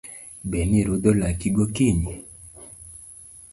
[0.49, 2.15] Be nirudho laki gokinyi?